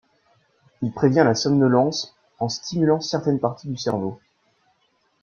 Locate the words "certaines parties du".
3.01-3.77